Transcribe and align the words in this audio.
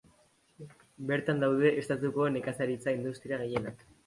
Bertan 1.11 1.43
daude 1.43 1.73
estatuko 1.83 2.31
nekazaritza-industria 2.39 3.41
gehienak. 3.45 3.87